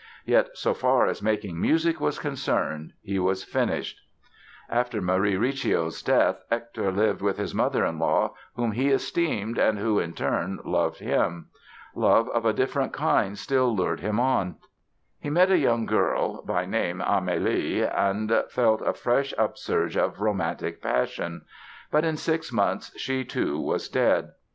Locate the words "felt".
18.49-18.81